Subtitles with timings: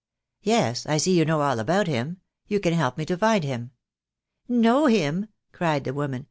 [0.41, 2.21] "Yes, I see you know all about him.
[2.47, 3.69] You can help me to find him."
[4.47, 6.19] "Know him!" cried the woman.